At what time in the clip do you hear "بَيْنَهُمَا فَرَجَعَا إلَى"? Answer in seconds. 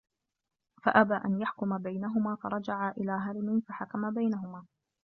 1.77-3.11